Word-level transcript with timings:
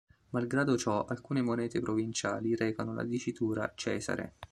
Malgrado 0.31 0.77
ciò, 0.77 1.05
alcune 1.05 1.43
monete 1.43 1.79
provinciali 1.79 2.55
recano 2.55 2.95
la 2.95 3.03
dicitura 3.03 3.71
"cesare". 3.75 4.33